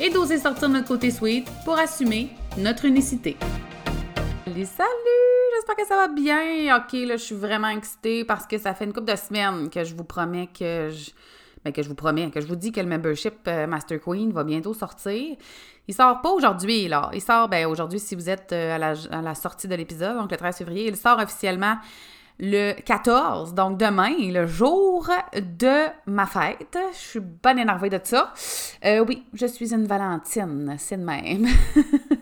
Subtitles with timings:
[0.00, 3.36] et d'oser sortir notre côté sweet pour assumer notre unicité.
[4.44, 4.88] Salut, salut!
[5.56, 6.76] J'espère que ça va bien.
[6.76, 9.84] Ok, là, je suis vraiment excitée parce que ça fait une couple de semaines que
[9.84, 11.10] je vous promets que je.
[11.64, 14.30] Ben, que je vous promets, que je vous dis que le membership euh, Master Queen
[14.30, 15.36] va bientôt sortir.
[15.88, 17.10] Il sort pas aujourd'hui, là.
[17.12, 20.16] Il sort, ben, aujourd'hui, si vous êtes euh, à la, à la sortie de l'épisode,
[20.18, 21.74] donc le 13 février, il sort officiellement
[22.40, 26.78] le 14, donc demain, le jour de ma fête.
[26.92, 28.32] Je suis bonne énervée de ça.
[28.84, 31.46] Euh, oui, je suis une Valentine, c'est de même.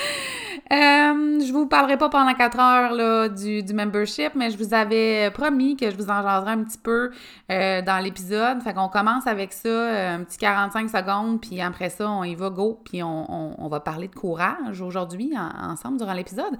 [0.72, 4.72] Euh, je vous parlerai pas pendant 4 heures là, du, du, membership, mais je vous
[4.72, 7.10] avais promis que je vous en jaserais un petit peu
[7.50, 8.62] euh, dans l'épisode.
[8.62, 12.36] Fait qu'on commence avec ça, euh, un petit 45 secondes, puis après ça, on y
[12.36, 16.56] va go, puis on, on, va parler de courage aujourd'hui ensemble durant l'épisode.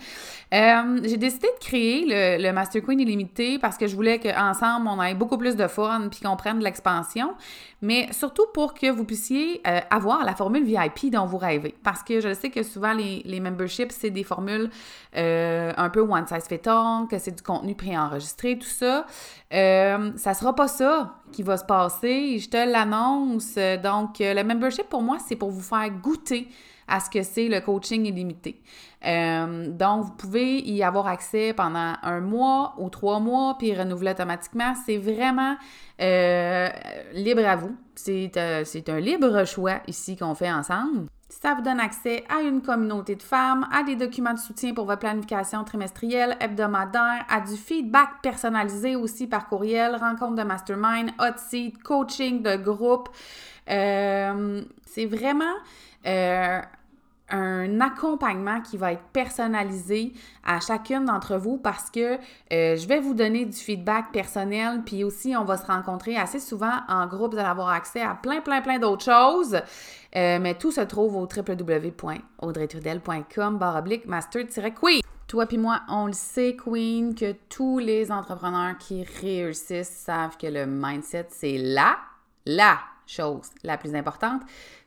[0.52, 4.88] Euh, j'ai décidé de créer le, le, Master Queen illimité parce que je voulais qu'ensemble,
[4.88, 7.34] on ait beaucoup plus de fun, puis qu'on prenne de l'expansion,
[7.80, 11.76] mais surtout pour que vous puissiez avoir la formule VIP dont vous rêvez.
[11.84, 14.70] Parce que je sais que souvent, les, les memberships, c'est des formules
[15.16, 19.06] euh, un peu one size fit all, que c'est du contenu préenregistré, tout ça.
[19.52, 23.54] Euh, ça sera pas ça qui va se passer, je te l'annonce.
[23.82, 26.48] Donc, euh, le membership pour moi, c'est pour vous faire goûter
[26.86, 28.60] à ce que c'est le coaching illimité.
[29.06, 34.10] Euh, donc, vous pouvez y avoir accès pendant un mois ou trois mois, puis renouveler
[34.10, 34.74] automatiquement.
[34.84, 35.56] C'est vraiment
[35.98, 37.76] libre à vous.
[37.94, 41.06] C'est un libre choix ici qu'on fait ensemble.
[41.30, 44.84] Ça vous donne accès à une communauté de femmes, à des documents de soutien pour
[44.84, 51.38] votre planification trimestrielle, hebdomadaire, à du feedback personnalisé aussi par courriel, rencontre de mastermind, hot
[51.38, 53.08] seat, coaching de groupe.
[53.70, 55.54] Euh, c'est vraiment
[56.04, 56.60] euh,
[57.30, 60.12] un accompagnement qui va être personnalisé
[60.44, 65.02] à chacune d'entre vous parce que euh, je vais vous donner du feedback personnel, puis
[65.04, 68.40] aussi on va se rencontrer assez souvent en groupe, vous allez avoir accès à plein,
[68.40, 69.60] plein, plein d'autres choses.
[70.16, 75.02] Euh, mais tout se trouve au www.audreytrudel.com barre oblique master-queen.
[75.28, 80.48] Toi puis moi, on le sait, Queen, que tous les entrepreneurs qui réussissent savent que
[80.48, 81.98] le mindset, c'est la,
[82.46, 84.42] la chose la plus importante.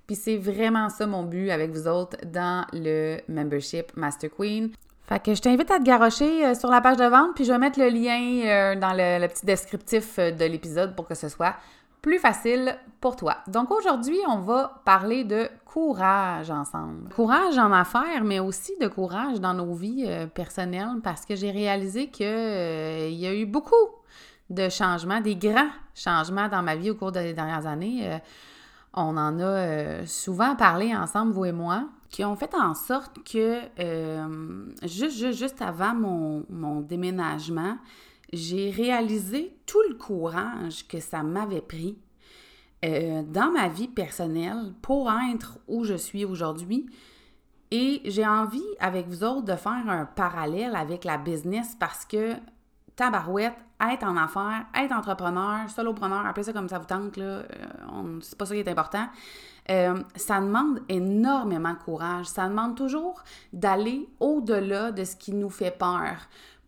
[0.07, 4.71] Puis c'est vraiment ça mon but avec vous autres dans le membership Master Queen.
[5.07, 7.51] Fait que je t'invite à te garrocher euh, sur la page de vente, puis je
[7.51, 11.27] vais mettre le lien euh, dans le, petit descriptif euh, de l'épisode pour que ce
[11.27, 11.55] soit
[12.01, 13.37] plus facile pour toi.
[13.47, 17.09] Donc aujourd'hui, on va parler de courage ensemble.
[17.13, 22.07] Courage en affaires, mais aussi de courage dans nos vies personnelles parce que j'ai réalisé
[22.07, 23.73] qu'il il y a eu beaucoup
[24.49, 28.19] de changements, des grands changements dans ma vie au cours des dernières années.
[28.93, 33.23] On en a euh, souvent parlé ensemble, vous et moi, qui ont fait en sorte
[33.23, 37.77] que euh, juste, juste, avant mon, déménagement,
[38.31, 41.97] j'ai réalisé tout le courage que ça m'avait pris
[42.85, 46.85] euh, dans ma vie personnelle pour être où je suis aujourd'hui.
[47.71, 52.35] Et j'ai envie, avec vous autres, de faire un parallèle avec la business parce que
[52.95, 57.41] tabarouette, être en affaires, être entrepreneur, solopreneur, appelez ça comme ça vous tente, là,
[58.21, 59.07] c'est pas ça qui est important.
[59.69, 62.25] Euh, ça demande énormément de courage.
[62.25, 63.23] Ça demande toujours
[63.53, 66.17] d'aller au-delà de ce qui nous fait peur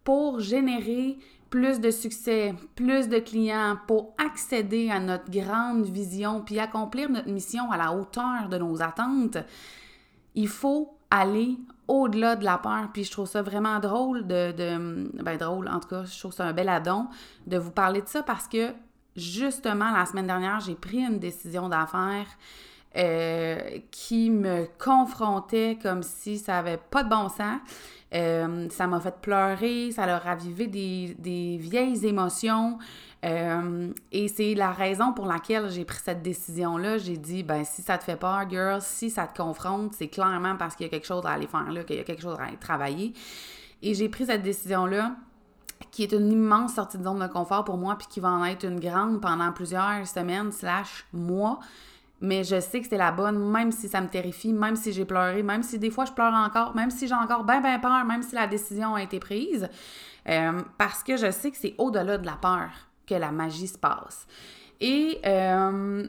[0.03, 1.17] pour générer
[1.49, 7.29] plus de succès, plus de clients, pour accéder à notre grande vision, puis accomplir notre
[7.29, 9.37] mission à la hauteur de nos attentes.
[10.33, 12.89] Il faut aller au-delà de la peur.
[12.93, 16.33] Puis je trouve ça vraiment drôle de, de, Ben, drôle, en tout cas, je trouve
[16.33, 17.07] ça un bel addon
[17.47, 18.71] de vous parler de ça parce que
[19.15, 22.27] justement, la semaine dernière, j'ai pris une décision d'affaires
[22.97, 23.59] euh,
[23.91, 27.59] qui me confrontait comme si ça n'avait pas de bon sens.
[28.13, 32.77] Euh, ça m'a fait pleurer, ça a ravivé des, vieilles émotions.
[33.25, 36.97] Euh, et c'est la raison pour laquelle j'ai pris cette décision-là.
[36.97, 40.55] J'ai dit, ben si ça te fait peur, girl, si ça te confronte, c'est clairement
[40.55, 42.37] parce qu'il y a quelque chose à aller faire là, qu'il y a quelque chose
[42.39, 43.13] à aller travailler.
[43.81, 45.15] Et j'ai pris cette décision-là
[45.91, 48.43] qui est une immense sortie de zone de confort pour moi, puis qui va en
[48.45, 51.59] être une grande pendant plusieurs semaines slash mois.
[52.21, 55.05] Mais je sais que c'est la bonne, même si ça me terrifie, même si j'ai
[55.05, 58.05] pleuré, même si des fois je pleure encore, même si j'ai encore bien, bien peur,
[58.05, 59.69] même si la décision a été prise.
[60.27, 62.69] Euh, parce que je sais que c'est au-delà de la peur
[63.05, 64.25] que la magie se passe.
[64.79, 66.07] Et euh,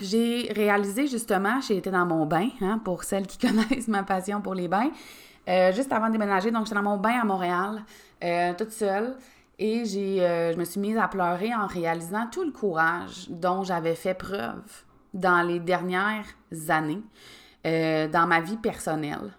[0.00, 4.40] j'ai réalisé justement, j'ai été dans mon bain, hein, pour celles qui connaissent ma passion
[4.40, 4.90] pour les bains,
[5.48, 6.50] euh, juste avant de déménager.
[6.50, 7.82] Donc, j'étais dans mon bain à Montréal,
[8.24, 9.16] euh, toute seule.
[9.58, 13.94] Et euh, je me suis mise à pleurer en réalisant tout le courage dont j'avais
[13.94, 16.26] fait preuve dans les dernières
[16.68, 17.02] années,
[17.64, 19.30] dans ma vie personnelle.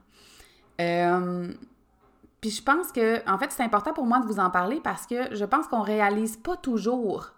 [0.77, 5.05] puis je pense que, en fait, c'est important pour moi de vous en parler parce
[5.05, 7.35] que je pense qu'on réalise pas toujours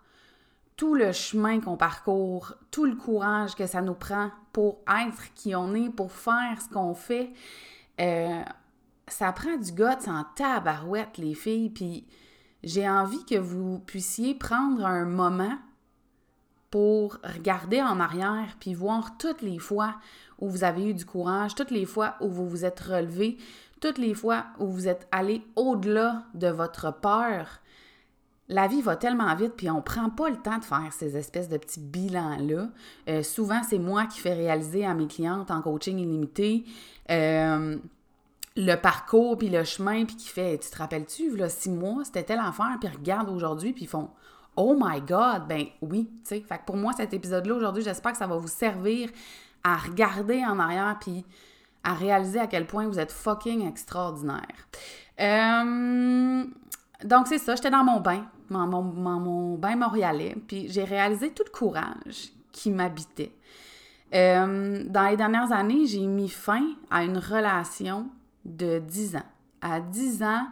[0.77, 5.55] tout le chemin qu'on parcourt, tout le courage que ça nous prend pour être qui
[5.55, 7.31] on est, pour faire ce qu'on fait.
[9.07, 11.69] Ça prend du goût en tabarouette, les filles.
[11.69, 12.05] Puis
[12.63, 15.57] j'ai envie que vous puissiez prendre un moment
[16.69, 19.95] pour regarder en arrière puis voir toutes les fois
[20.39, 23.37] où vous avez eu du courage, toutes les fois où vous vous êtes relevé,
[23.79, 27.61] toutes les fois où vous êtes allé au-delà de votre peur,
[28.49, 31.49] la vie va tellement vite, puis on prend pas le temps de faire ces espèces
[31.49, 32.69] de petits bilans-là.
[33.09, 36.63] Euh, souvent, c'est moi qui fais réaliser à mes clientes en coaching illimité
[37.11, 37.77] euh,
[38.57, 42.23] le parcours, puis le chemin, puis qui fait, tu te rappelles-tu, là, six mois, c'était
[42.23, 44.09] tel affaire, puis regarde aujourd'hui, puis ils font,
[44.55, 46.41] oh my God, ben oui, tu sais.
[46.41, 49.09] Fait que pour moi, cet épisode-là, aujourd'hui, j'espère que ça va vous servir
[49.63, 51.23] à regarder en arrière, puis
[51.83, 54.41] à réaliser à quel point vous êtes fucking extraordinaire.
[55.19, 56.43] Euh,
[57.03, 61.43] donc, c'est ça, j'étais dans mon bain, mon, mon, bain montréalais, puis j'ai réalisé tout
[61.45, 63.31] le courage qui m'habitait.
[64.15, 68.09] Euh, dans les dernières années, j'ai mis fin à une relation
[68.47, 69.25] de 10 ans,
[69.61, 70.47] à 10 ans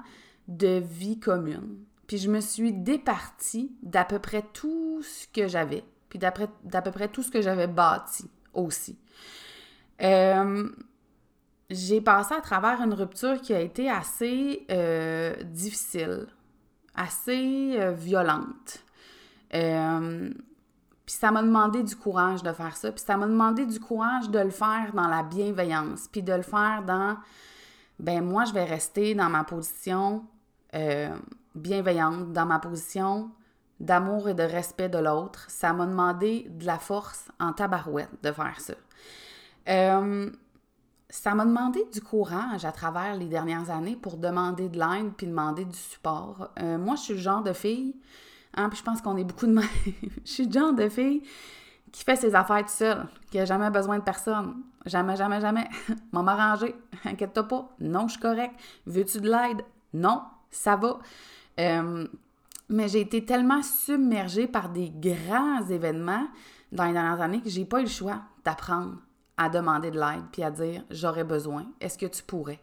[0.47, 1.77] de vie commune.
[2.07, 6.91] Puis je me suis départie d'à peu près tout ce que j'avais, puis d'à peu
[6.91, 8.99] près tout ce que j'avais bâti aussi.
[10.01, 10.69] Euh,
[11.69, 16.27] j'ai passé à travers une rupture qui a été assez euh, difficile
[16.95, 18.83] assez euh, violente.
[19.49, 22.91] Puis ça m'a demandé du courage de faire ça.
[22.91, 26.07] Puis ça m'a demandé du courage de le faire dans la bienveillance.
[26.11, 27.17] Puis de le faire dans,
[27.99, 30.25] ben moi, je vais rester dans ma position
[30.73, 31.15] euh,
[31.55, 33.31] bienveillante, dans ma position
[33.79, 35.45] d'amour et de respect de l'autre.
[35.49, 38.73] Ça m'a demandé de la force en tabarouette de faire ça.
[39.69, 40.29] Euh,
[41.09, 45.27] ça m'a demandé du courage à travers les dernières années pour demander de l'aide puis
[45.27, 46.49] demander du support.
[46.59, 47.95] Euh, moi, je suis le genre de fille,
[48.55, 49.57] hein, puis je pense qu'on est beaucoup de
[50.25, 51.23] je suis le genre de fille
[51.95, 54.63] qui fait ses affaires toute seule, qui n'a jamais besoin de personne.
[54.85, 55.69] Jamais, jamais, jamais.
[56.11, 56.75] M'en m'arranger.
[57.05, 57.69] Inquiète-toi pas.
[57.79, 58.53] Non, je suis correct.
[58.85, 59.61] Veux-tu de l'aide?
[59.93, 60.99] Non, ça va.
[61.57, 62.05] Euh,
[62.67, 66.27] mais j'ai été tellement submergée par des grands événements
[66.73, 68.97] dans les dernières années que j'ai pas eu le choix d'apprendre
[69.37, 72.59] à demander de l'aide puis à dire j'aurais besoin, est-ce que tu pourrais?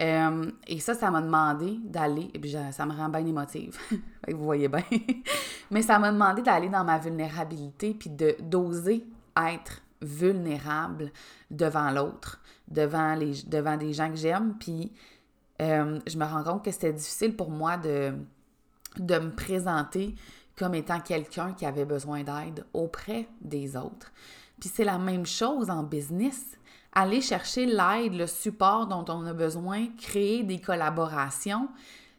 [0.00, 3.78] Euh, et ça, ça m'a demandé d'aller, et puis ça me rend bien émotive,
[4.28, 4.82] vous voyez bien,
[5.70, 9.06] mais ça m'a demandé d'aller dans ma vulnérabilité puis de, d'oser
[9.36, 11.12] être vulnérable
[11.50, 14.92] devant l'autre, devant, les, devant des gens que j'aime, puis
[15.62, 18.14] euh, je me rends compte que c'était difficile pour moi de,
[18.96, 20.16] de me présenter
[20.58, 24.12] comme étant quelqu'un qui avait besoin d'aide auprès des autres.
[24.60, 26.56] Puis c'est la même chose en business.
[26.94, 31.68] Aller chercher l'aide, le support dont on a besoin, créer des collaborations,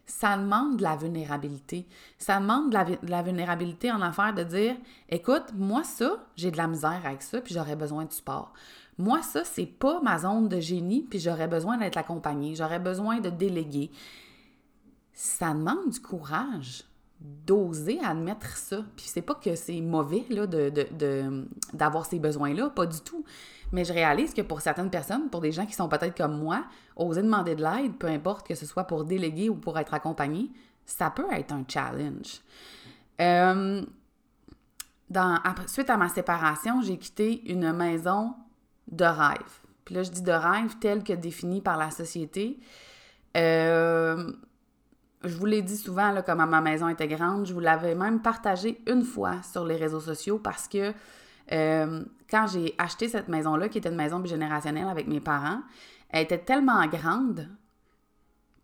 [0.06, 1.86] ça demande de la vulnérabilité.
[2.18, 4.76] Ça demande de la, vulnérabilité en affaires de dire
[5.08, 8.52] écoute, moi, ça, j'ai de la misère avec ça, puis j'aurais besoin de support.
[8.98, 13.20] Moi, ça, c'est pas ma zone de génie, puis j'aurais besoin d'être accompagnée, j'aurais besoin
[13.20, 13.90] de déléguer.
[15.12, 16.84] Ça demande du courage
[17.20, 18.84] d'oser admettre ça.
[18.96, 23.24] Puis c'est pas que c'est mauvais là, de, d'avoir ces besoins-là, pas du tout.
[23.72, 26.64] Mais je réalise que pour certaines personnes, pour des gens qui sont peut-être comme moi,
[26.94, 30.50] oser demander de l'aide, peu importe que ce soit pour déléguer ou pour être accompagné,
[30.84, 32.40] ça peut être un challenge.
[33.20, 33.82] Euh,
[35.66, 38.34] suite à ma séparation, j'ai quitté une maison
[38.90, 39.60] de rêve.
[39.84, 42.58] Puis là, je dis de rêve telle que définie par la société.
[43.36, 44.32] Euh,
[45.24, 48.20] je vous l'ai dit souvent, là, comme ma maison était grande, je vous l'avais même
[48.20, 50.92] partagé une fois sur les réseaux sociaux parce que
[51.52, 55.60] euh, quand j'ai acheté cette maison-là, qui était une maison bigénérationnelle avec mes parents,
[56.10, 57.48] elle était tellement grande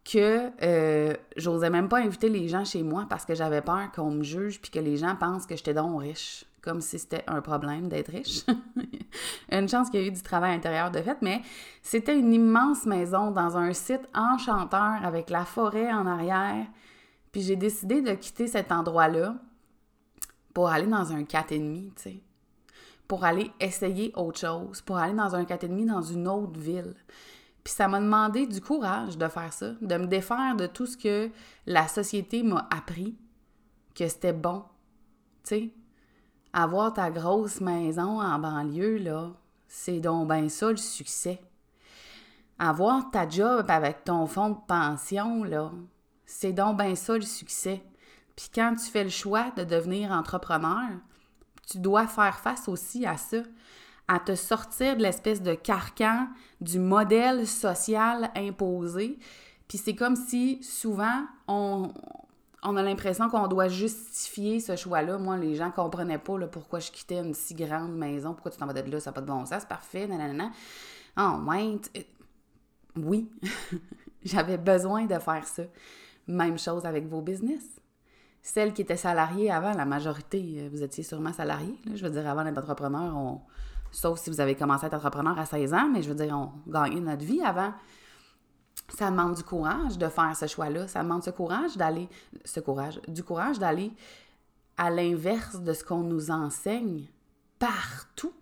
[0.05, 4.11] que euh, j'osais même pas inviter les gens chez moi parce que j'avais peur qu'on
[4.11, 7.41] me juge puis que les gens pensent que j'étais donc riche comme si c'était un
[7.41, 8.47] problème d'être riche.
[9.51, 11.43] une chance qu'il y a eu du travail intérieur de fait, mais
[11.83, 16.65] c'était une immense maison dans un site enchanteur avec la forêt en arrière.
[17.33, 19.35] Puis j'ai décidé de quitter cet endroit-là
[20.55, 22.21] pour aller dans un 4,5, tu sais.
[23.12, 26.95] Pour aller essayer autre chose, pour aller dans un 4,5 dans une autre ville.
[27.62, 30.97] Puis ça m'a demandé du courage de faire ça, de me défaire de tout ce
[30.97, 31.31] que
[31.66, 33.14] la société m'a appris
[33.95, 34.64] que c'était bon.
[35.45, 35.75] Tu sais,
[36.54, 39.33] avoir ta grosse maison en banlieue, là,
[39.69, 41.38] c'est donc bien ça le succès.
[42.59, 45.71] Avoir ta job avec ton fonds de pension, là,
[46.25, 47.85] c'est donc bien ça le succès.
[48.37, 50.88] Puis quand tu fais le choix de devenir entrepreneur,
[51.66, 53.38] tu dois faire face aussi à ça,
[54.09, 56.28] à te sortir de l'espèce de carcan
[56.61, 59.19] du modèle social imposé.
[59.69, 61.92] Puis c'est comme si souvent on,
[62.62, 65.19] on a l'impression qu'on doit justifier ce choix-là.
[65.19, 68.35] Moi, les gens ne comprenaient pas pourquoi je quittais une si grande maison.
[68.35, 70.50] Pourquoi tu t'en vas de là, ça n'a pas de bon sens, c'est parfait, nanana.
[71.16, 71.81] Oh, ouais,
[72.97, 73.31] oui,
[74.25, 75.64] j'avais besoin de faire ça.
[76.26, 77.64] Même chose avec vos business.
[78.42, 81.78] Celles qui étaient salariées avant, la majorité, euh, vous étiez sûrement salariés.
[81.94, 83.40] Je veux dire, avant d'être entrepreneur, on...
[83.92, 86.37] sauf si vous avez commencé à être entrepreneur à 16 ans, mais je veux dire,
[86.37, 87.72] on gagnait notre vie avant
[88.88, 90.88] ça demande du courage de faire ce choix-là.
[90.88, 92.08] Ça demande ce courage d'aller,
[93.08, 93.92] du courage d'aller
[94.76, 97.06] à l'inverse de ce qu'on nous enseigne
[97.58, 98.32] partout.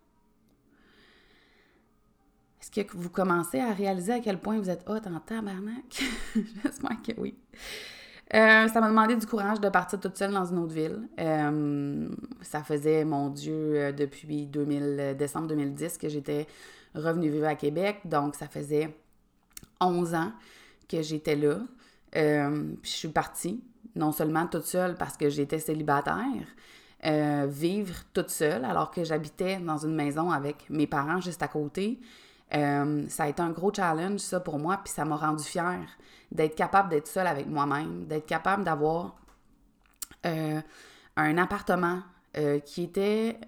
[2.61, 6.02] Est-ce que vous commencez à réaliser à quel point vous êtes hot en tabarnak?
[6.35, 7.37] J'espère que oui.
[8.33, 11.09] Euh, ça m'a demandé du courage de partir toute seule dans une autre ville.
[11.19, 12.09] Euh,
[12.43, 16.47] ça faisait, mon Dieu, euh, depuis 2000, décembre 2010 que j'étais
[16.95, 18.01] revenue vivre à Québec.
[18.05, 18.97] Donc, ça faisait
[19.81, 20.33] 11 ans
[20.89, 21.59] que j'étais là.
[22.13, 22.21] Puis
[22.93, 23.63] je suis partie,
[23.97, 26.47] non seulement toute seule parce que j'étais célibataire,
[27.49, 32.01] vivre toute seule alors que j'habitais dans une maison avec mes parents juste à côté.
[32.54, 35.87] Euh, ça a été un gros challenge, ça, pour moi, puis ça m'a rendu fière
[36.33, 39.16] d'être capable d'être seule avec moi-même, d'être capable d'avoir
[40.23, 42.02] un appartement
[42.66, 43.40] qui était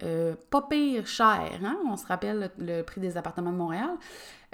[0.50, 1.60] pas pire cher.
[1.62, 1.78] Hein?
[1.86, 3.90] On se rappelle le, prix des appartements de Montréal.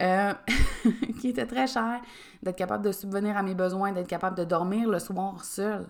[0.00, 0.32] Euh,
[1.20, 2.00] qui était très cher,
[2.42, 5.86] d'être capable de subvenir à mes besoins, d'être capable de dormir le soir seul.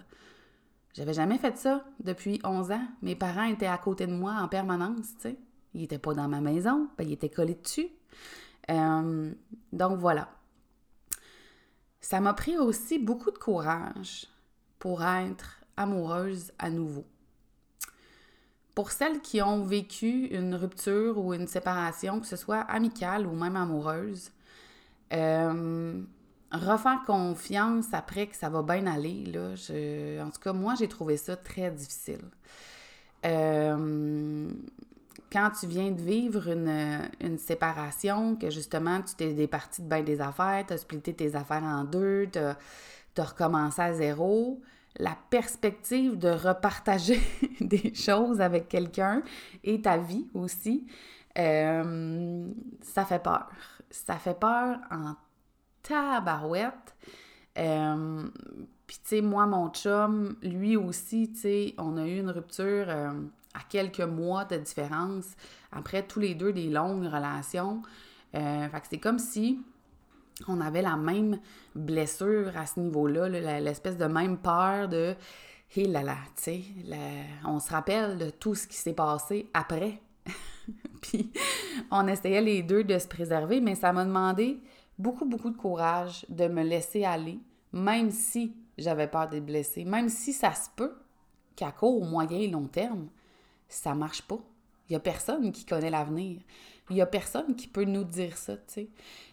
[0.94, 2.86] J'avais jamais fait ça depuis 11 ans.
[3.02, 5.38] Mes parents étaient à côté de moi en permanence, tu sais.
[5.74, 7.88] Ils n'étaient pas dans ma maison, ben, ils étaient collés dessus.
[8.70, 9.32] Euh,
[9.72, 10.28] donc voilà.
[12.00, 14.26] Ça m'a pris aussi beaucoup de courage
[14.78, 17.04] pour être amoureuse à nouveau.
[18.74, 23.34] Pour celles qui ont vécu une rupture ou une séparation, que ce soit amicale ou
[23.34, 24.30] même amoureuse,
[25.12, 26.00] euh,
[26.52, 29.24] refaire confiance après que ça va bien aller,
[30.22, 32.22] en tout cas, moi, j'ai trouvé ça très difficile.
[33.26, 34.48] Euh,
[35.32, 40.20] quand tu viens de vivre une, séparation, que justement, tu t'es départi de bien des
[40.20, 44.60] affaires, tu as splitté tes affaires en deux, tu as recommencé à zéro,
[44.98, 47.20] la perspective de repartager
[47.60, 49.22] des choses avec quelqu'un
[49.64, 50.86] et ta vie aussi,
[51.38, 52.46] euh,
[52.82, 53.48] ça fait peur.
[53.90, 55.14] Ça fait peur en
[55.82, 56.96] tabarouette.
[57.56, 58.28] Euh,
[58.88, 62.86] Puis, tu sais, moi, mon chum, lui aussi, tu sais, on a eu une rupture
[62.88, 63.12] euh,
[63.52, 65.26] à quelques mois de différence,
[65.70, 67.82] après tous les deux des longues relations.
[68.34, 69.60] Euh, fait que c'est comme si
[70.46, 71.38] on avait la même
[71.74, 73.28] blessure à ce niveau-là,
[73.60, 75.14] l'espèce de même peur de
[75.76, 76.62] hé là là, tu sais,
[77.44, 80.00] on se rappelle de tout ce qui s'est passé après.
[81.02, 81.30] Puis
[81.90, 84.58] on essayait les deux de se préserver, mais ça m'a demandé
[84.98, 87.38] beaucoup, beaucoup de courage de me laisser aller,
[87.72, 90.94] même si j'avais peur d'être blessée, même si ça se peut
[91.56, 93.08] qu'à court, moyen et long terme,
[93.68, 94.38] ça marche pas.
[94.88, 96.40] Il n'y a personne qui connaît l'avenir.
[96.90, 98.88] Il n'y a personne qui peut nous dire ça, tu sais.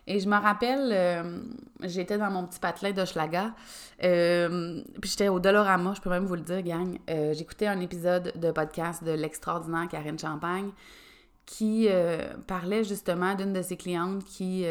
[0.08, 1.40] Et je me rappelle, euh,
[1.82, 3.04] j'étais dans mon petit patelin de
[4.04, 7.00] euh, puis j'étais au Dolorama, je peux même vous le dire, gang.
[7.10, 10.72] Euh, j'écoutais un épisode de podcast de l'extraordinaire Karine Champagne
[11.46, 11.88] qui
[12.48, 14.66] parlait justement d'une de ses clientes qui,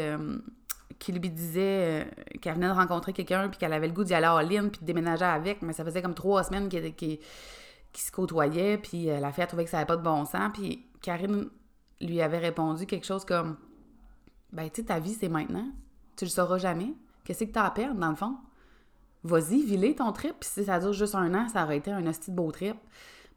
[0.99, 2.09] qui lui disait
[2.41, 4.81] qu'elle venait de rencontrer quelqu'un puis qu'elle avait le goût d'y aller en ligne puis
[4.81, 7.19] de déménager avec, mais ça faisait comme trois semaines qu'ils
[7.93, 10.85] se côtoyaient, puis la fille a trouvé que ça n'avait pas de bon sens, puis
[11.01, 11.49] Karine
[12.01, 13.57] lui avait répondu quelque chose comme
[14.55, 15.67] Ben, tu sais, ta vie, c'est maintenant.
[16.15, 16.93] Tu le sauras jamais.
[17.25, 18.37] Qu'est-ce que t'as à perdre, dans le fond?
[19.23, 20.35] Vas-y, vis ton trip.
[20.39, 22.77] Puis si ça dure juste un an, ça aurait été un hostie beau trip.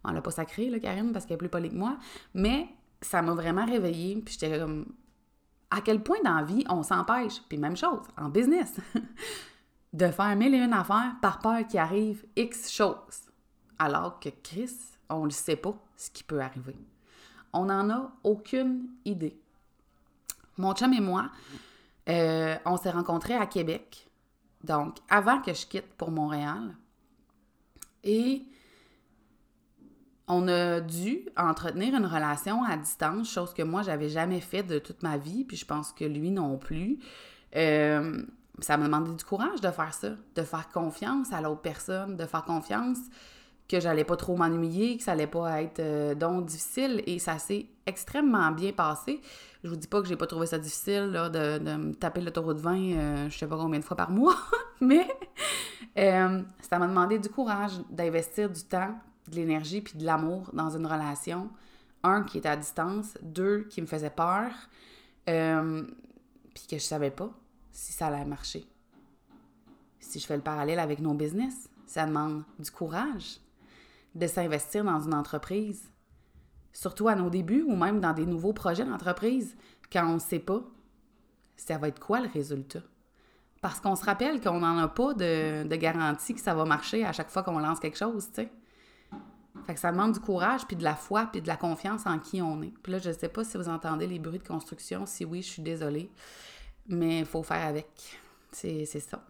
[0.04, 1.96] Bon, elle l'a pas sacré, là, Karine, parce qu'elle est plus polie que moi.
[2.34, 2.68] Mais
[3.00, 4.22] ça m'a vraiment réveillée.
[4.24, 4.86] Puis j'étais comme
[5.70, 8.74] à quel point dans la vie on s'empêche, puis même chose, en business,
[9.92, 13.30] de faire mille et une affaires par peur qu'il arrive X choses.
[13.78, 14.74] Alors que Chris,
[15.08, 16.76] on ne sait pas ce qui peut arriver.
[17.52, 19.38] On n'en a aucune idée.
[20.56, 21.30] Mon chum et moi,
[22.08, 24.08] euh, on s'est rencontrés à Québec,
[24.64, 26.74] donc avant que je quitte pour Montréal.
[28.02, 28.42] Et
[30.28, 34.78] on a dû entretenir une relation à distance, chose que moi, j'avais jamais fait de
[34.78, 36.98] toute ma vie, puis je pense que lui non plus.
[37.56, 38.22] Euh,
[38.60, 42.26] ça m'a demandé du courage de faire ça, de faire confiance à l'autre personne, de
[42.26, 42.98] faire confiance
[43.68, 47.38] que j'allais pas trop m'ennuyer, que ça allait pas être euh, donc difficile et ça
[47.38, 49.20] s'est extrêmement bien passé.
[49.62, 52.76] Je vous dis pas que j'ai pas trouvé ça difficile de, me taper l'autoroute 20
[52.76, 54.36] euh, je sais pas combien de fois par mois,
[54.80, 55.06] mais
[55.98, 58.94] euh, ça m'a demandé du courage d'investir du temps,
[59.28, 61.50] de l'énergie puis de l'amour dans une relation.
[62.02, 63.18] Un, qui était à distance.
[63.22, 64.50] Deux, qui me faisait peur.
[65.24, 67.30] puis que je savais pas
[67.72, 68.66] si ça allait marcher.
[70.00, 73.40] Si je fais le parallèle avec nos business, ça demande du courage
[74.14, 75.90] de s'investir dans une entreprise,
[76.72, 79.56] surtout à nos débuts ou même dans des nouveaux projets d'entreprise,
[79.92, 80.62] quand on ne sait pas
[81.58, 82.82] ça va être quoi le résultat.
[83.60, 87.12] Parce qu'on se rappelle qu'on n'en a pas de, garantie que ça va marcher à
[87.12, 88.52] chaque fois qu'on lance quelque chose, tu sais.
[89.66, 92.18] Fait que ça demande du courage, puis de la foi, puis de la confiance en
[92.18, 92.72] qui on est.
[92.82, 95.06] Puis là, je ne sais pas si vous entendez les bruits de construction.
[95.06, 96.10] Si oui, je suis désolée.
[96.86, 97.86] Mais il faut faire avec.
[98.52, 99.22] C'est ça.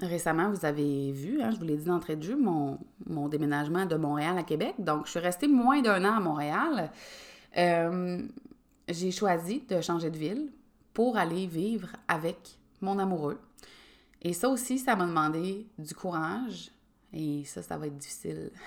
[0.00, 3.96] Récemment, vous avez vu, hein, je vous l'ai dit d'entrée de jeu, mon, déménagement de
[3.96, 4.74] Montréal à Québec.
[4.78, 6.90] Donc, je suis restée moins d'un an à Montréal.
[7.56, 8.22] Euh,
[8.88, 10.52] j'ai choisi de changer de ville
[10.92, 13.40] pour aller vivre avec mon amoureux.
[14.22, 16.70] Et ça aussi, ça m'a demandé du courage.
[17.12, 18.50] Et ça, ça va être difficile.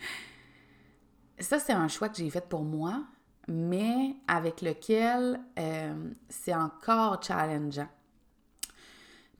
[1.38, 3.04] ça, c'est un choix que j'ai fait pour moi,
[3.48, 7.88] mais avec lequel euh, c'est encore challengeant.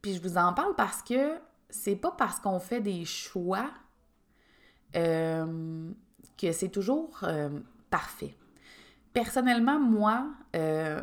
[0.02, 1.38] Puis je vous en parle parce que
[1.68, 3.70] c'est pas parce qu'on fait des choix
[4.96, 5.90] euh,
[6.38, 7.50] que c'est toujours euh,
[7.90, 8.34] parfait.
[9.12, 11.00] Personnellement, moi, je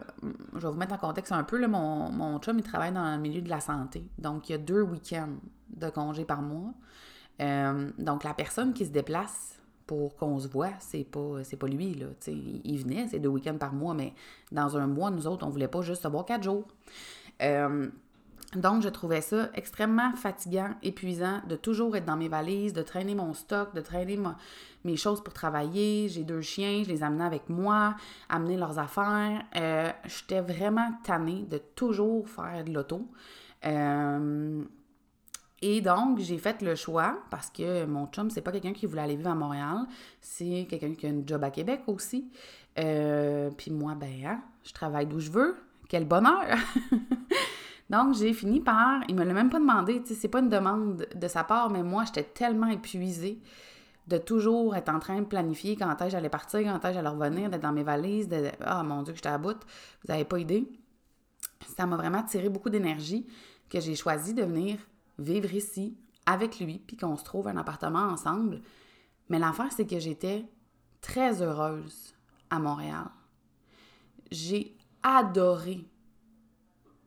[0.54, 3.42] vais vous mettre en contexte un peu, mon, mon chum, il travaille dans le milieu
[3.42, 4.08] de la santé.
[4.18, 5.36] Donc, il y a deux week-ends
[5.70, 6.74] de congé par mois.
[7.39, 11.94] Donc, la personne qui se déplace pour qu'on se voit, c'est pas, c'est pas lui.
[11.94, 12.08] Là.
[12.27, 14.13] il venait, c'est deux week-ends par mois, mais
[14.51, 16.65] dans un mois, nous autres, on voulait pas juste se voir quatre jours.
[18.56, 23.13] Donc, je trouvais ça extrêmement fatigant, épuisant de toujours être dans mes valises, de traîner
[23.13, 24.17] mon stock, de traîner
[24.86, 26.08] mes choses pour travailler.
[26.08, 27.95] J'ai deux chiens, je les amenais avec moi,
[28.30, 29.43] amener leurs affaires.
[29.58, 33.06] Euh, j'étais vraiment tannée de toujours faire de l'auto.
[33.65, 34.63] Euh,
[35.62, 39.02] et donc, j'ai fait le choix, parce que mon chum, c'est pas quelqu'un qui voulait
[39.02, 39.88] aller vivre à Montréal,
[40.22, 42.30] c'est quelqu'un qui a un job à Québec aussi.
[42.78, 45.58] Euh, puis moi, ben, hein, je travaille d'où je veux.
[45.89, 46.58] Quel bonheur!
[47.89, 49.02] Donc, j'ai fini par.
[49.08, 51.72] Il me l'a même pas demandé, tu sais, c'est pas une demande de sa part,
[51.72, 53.41] mais moi, j'étais tellement épuisée
[54.08, 57.50] de toujours être en train de planifier quand est-ce j'allais partir, quand est-ce j'allais revenir,
[57.50, 58.52] d'être dans mes valises, de.
[58.62, 59.58] Ah, mon Dieu, que j'étais à bout.
[60.04, 60.70] Vous n'avez pas idée.
[61.76, 63.26] Ça m'a vraiment tiré beaucoup d'énergie
[63.70, 64.78] que j'ai choisi de venir
[65.19, 68.62] vivre ici avec lui, puis qu'on se trouve un appartement ensemble.
[69.30, 70.45] Mais l'affaire, c'est que j'étais
[71.01, 72.13] très heureuse
[72.49, 73.08] à Montréal.
[74.32, 75.86] J'ai adoré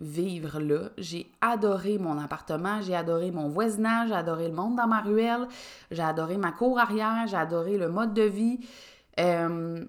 [0.00, 0.90] vivre là.
[0.96, 5.46] J'ai adoré mon appartement, j'ai adoré mon voisinage, j'ai adoré le monde dans ma ruelle,
[5.90, 8.60] j'ai adoré ma cour arrière, j'ai adoré le mode de vie.
[9.18, 9.84] Euh,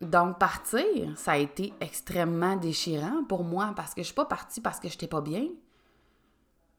[0.00, 4.60] donc, partir, ça a été extrêmement déchirant pour moi parce que je suis pas partie
[4.60, 5.46] parce que je n'étais pas bien.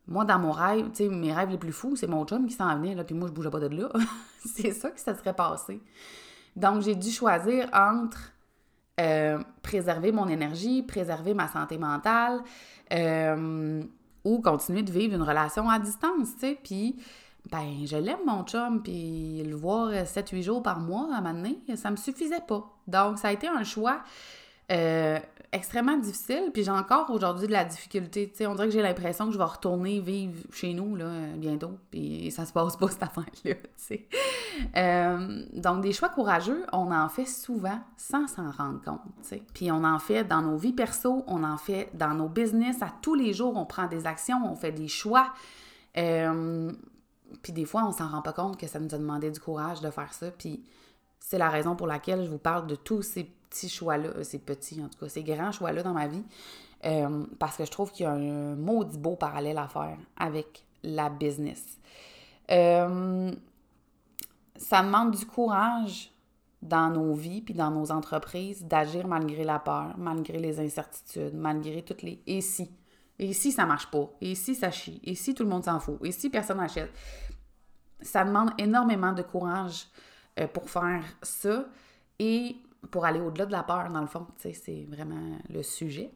[0.10, 2.56] Moi, dans mon rêve, tu sais, mes rêves les plus fous, c'est mon chum qui
[2.56, 3.90] s'en venait, là, puis moi, je bougeais pas de là.
[4.46, 5.80] c'est ça que ça serait passé.
[6.56, 8.34] Donc, j'ai dû choisir entre
[9.00, 12.42] euh, préserver mon énergie, préserver ma santé mentale
[12.92, 13.84] euh,
[14.26, 16.60] ou continuer de vivre une relation à distance, tu sais.
[16.62, 16.96] Puis,
[17.52, 21.36] ben, je l'aime, mon chum, puis le voir 7-8 jours par mois à un moment
[21.36, 22.68] donné, ça me suffisait pas.
[22.88, 24.02] Donc, ça a été un choix
[24.72, 25.20] euh,
[25.52, 26.52] extrêmement difficile.
[26.54, 28.32] Puis j'ai encore aujourd'hui de la difficulté.
[28.34, 31.72] sais, on dirait que j'ai l'impression que je vais retourner vivre chez nous là, bientôt.
[31.92, 33.54] Puis ça se passe pas cette affaire-là.
[34.76, 39.00] Euh, donc, des choix courageux, on en fait souvent sans s'en rendre compte.
[39.54, 42.82] Puis on en fait dans nos vies perso, on en fait dans nos business.
[42.82, 45.32] À tous les jours, on prend des actions, on fait des choix.
[45.98, 46.72] Euh,
[47.42, 49.82] puis des fois, on s'en rend pas compte que ça nous a demandé du courage
[49.82, 50.30] de faire ça.
[50.32, 50.62] Puis
[51.30, 54.40] c'est la raison pour laquelle je vous parle de tous ces petits choix-là, euh, ces
[54.40, 56.24] petits en tout cas, ces grands choix-là dans ma vie,
[56.86, 60.66] euh, parce que je trouve qu'il y a un maudit beau parallèle à faire avec
[60.82, 61.78] la business.
[62.50, 63.32] Euh,
[64.56, 66.12] ça demande du courage
[66.64, 71.84] dans nos vies puis dans nos entreprises d'agir malgré la peur, malgré les incertitudes, malgré
[71.84, 72.72] toutes les et si.
[73.20, 74.10] Et si ça marche pas?
[74.20, 75.00] Et si ça chie?
[75.04, 76.00] Et si tout le monde s'en fout?
[76.04, 76.92] Et si personne n'achète?
[78.02, 79.86] Ça demande énormément de courage
[80.54, 81.66] pour faire ça.
[82.20, 82.56] Et
[82.92, 86.12] pour aller au-delà de la peur, dans le fond, c'est vraiment le sujet.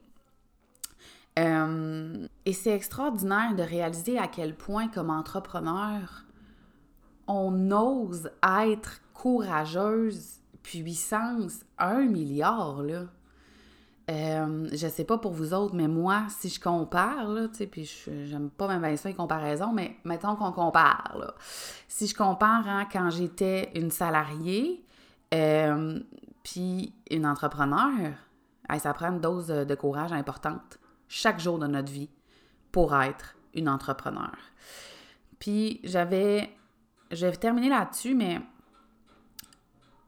[1.39, 6.25] Euh, et c'est extraordinaire de réaliser à quel point, comme entrepreneur,
[7.27, 13.05] on ose être courageuse, puissance, un milliard, là.
[14.11, 17.67] Euh, je sais pas pour vous autres, mais moi, si je compare, là, tu sais,
[17.67, 17.89] puis
[18.25, 21.33] j'aime pas même bien ça les comparaisons, mais mettons qu'on compare, là.
[21.87, 24.83] Si je compare hein, quand j'étais une salariée,
[25.33, 25.99] euh,
[26.43, 27.91] puis une entrepreneur,
[28.77, 32.09] ça prend une dose de courage importante chaque jour de notre vie
[32.71, 34.35] pour être une entrepreneur.
[35.39, 36.49] Puis j'avais,
[37.11, 38.41] je vais terminer là-dessus, mais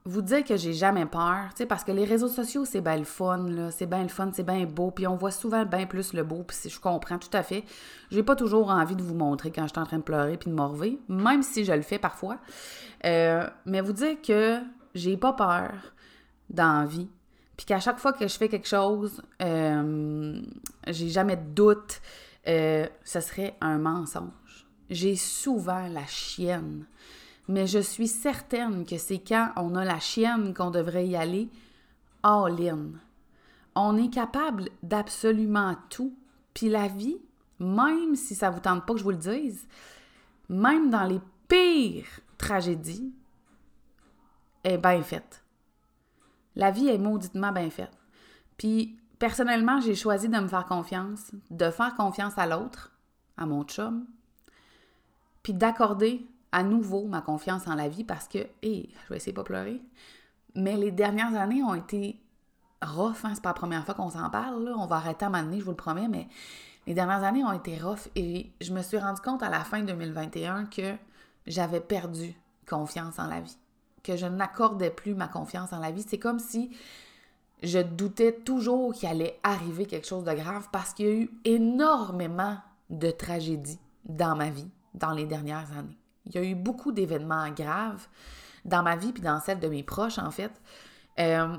[0.08, 2.98] vous dire que j'ai jamais peur, tu sais, parce que les réseaux sociaux, c'est bien
[2.98, 5.88] le fun, là, c'est bien le fun, c'est bien beau, puis on voit souvent bien
[5.88, 7.64] plus le beau, puis je comprends tout à fait.
[8.12, 10.52] J'ai pas toujours envie de vous montrer quand je suis en train de pleurer puis
[10.52, 12.38] de morver, même si je le fais parfois.
[13.04, 14.60] Euh, mais vous dire que
[14.94, 15.72] j'ai pas peur
[16.52, 17.10] dans la vie,
[17.58, 20.40] puis qu'à chaque fois que je fais quelque chose, euh,
[20.88, 22.00] j'ai jamais de doute,
[22.48, 24.68] euh, ce serait un mensonge.
[24.92, 26.86] J'ai souvent la chienne
[27.48, 31.50] mais je suis certaine que c'est quand on a la chienne qu'on devrait y aller
[32.24, 32.92] all-in.
[33.76, 36.16] On est capable d'absolument tout.
[36.54, 37.18] Puis la vie,
[37.60, 39.68] même si ça vous tente pas que je vous le dise,
[40.50, 43.14] même dans les pires tragédies,
[44.64, 45.44] est bien faite.
[46.56, 47.92] La vie est mauditement bien faite.
[48.58, 52.92] Puis personnellement, j'ai choisi de me faire confiance, de faire confiance à l'autre,
[53.38, 54.06] à mon chum,
[55.44, 56.26] puis d'accorder
[56.56, 59.44] à nouveau ma confiance en la vie parce que, hé, je vais essayer de pas
[59.44, 59.82] pleurer,
[60.56, 62.18] mais les dernières années ont été
[62.82, 63.32] rough, hein?
[63.34, 64.74] c'est pas la première fois qu'on s'en parle, là.
[64.78, 66.30] on va arrêter à un moment donné, je vous le promets, mais
[66.88, 69.82] les dernières années ont été rough et je me suis rendu compte à la fin
[69.82, 70.96] 2021 que
[71.46, 72.34] j'avais perdu
[72.66, 73.58] confiance en la vie,
[74.02, 76.06] que je n'accordais plus ma confiance en la vie.
[76.08, 76.72] C'est comme si
[77.64, 81.32] je doutais toujours qu'il allait arriver quelque chose de grave parce qu'il y a eu
[81.44, 82.56] énormément
[82.90, 85.98] de tragédies dans ma vie dans les dernières années.
[86.26, 88.08] Il y a eu beaucoup d'événements graves
[88.64, 90.52] dans ma vie puis dans celle de mes proches, en fait.
[91.20, 91.56] Euh,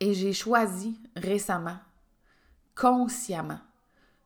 [0.00, 1.78] et j'ai choisi récemment,
[2.74, 3.60] consciemment,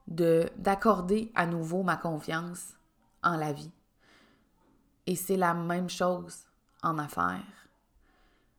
[0.09, 2.75] de, d'accorder à nouveau ma confiance
[3.23, 3.73] en la vie.
[5.07, 6.45] Et c'est la même chose
[6.83, 7.43] en affaires.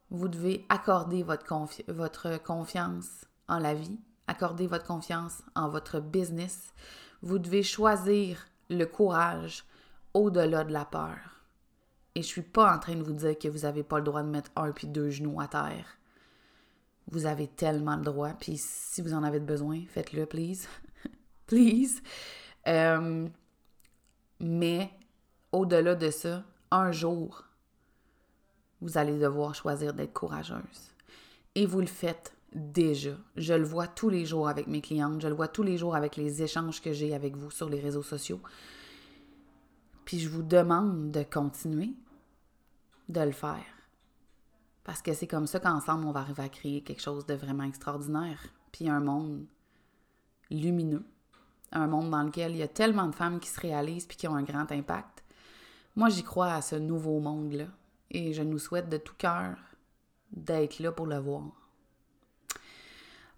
[0.10, 1.46] Vous devez accorder votre,
[1.88, 6.74] votre confiance en la vie, accorder votre confiance en votre business.
[7.22, 9.66] Vous devez choisir le courage
[10.17, 11.17] au-delà de la peur.
[12.15, 14.23] Et je suis pas en train de vous dire que vous n'avez pas le droit
[14.23, 15.99] de mettre un puis deux genoux à terre.
[17.10, 20.67] Vous avez tellement le droit, puis si vous en avez besoin, faites-le, please.
[21.45, 22.01] please.
[22.67, 23.27] Euh,
[24.39, 24.89] mais
[25.51, 27.45] au-delà de ça, un jour,
[28.82, 30.95] vous allez devoir choisir d'être courageuse.
[31.53, 33.15] Et vous le faites déjà.
[33.36, 35.95] Je le vois tous les jours avec mes clientes, je le vois tous les jours
[35.95, 38.41] avec les échanges que j'ai avec vous sur les réseaux sociaux.
[40.08, 41.91] Puis je vous demande de continuer
[43.10, 43.65] de le faire.
[44.86, 47.65] Parce que c'est comme ça qu'ensemble, on va arriver à créer quelque chose de vraiment
[47.65, 48.39] extraordinaire.
[48.72, 49.46] Puis un monde
[50.50, 51.04] lumineux.
[51.74, 54.30] Un monde dans lequel il y a tellement de femmes qui se réalisent puis qui
[54.30, 55.26] ont un grand impact.
[55.98, 57.65] Moi, j'y crois à ce nouveau monde-là.
[58.10, 59.58] Et je nous souhaite de tout cœur
[60.32, 61.66] d'être là pour le voir.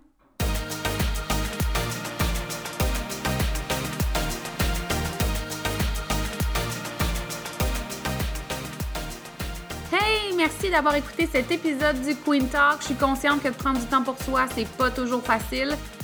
[10.38, 12.78] merci d'avoir écouté cet épisode du Queen Talk.
[12.80, 15.76] Je suis consciente que prendre du temps pour soi, c'est pas toujours facile.